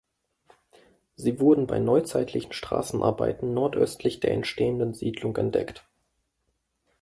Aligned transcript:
Sie 1.15 1.39
wurden 1.39 1.67
bei 1.67 1.77
neuzeitlichen 1.77 2.53
Straßenarbeiten 2.53 3.53
nordöstlich 3.53 4.19
der 4.19 4.31
entstehenden 4.31 4.95
Siedlung 4.95 5.37
entdeckt. 5.37 5.87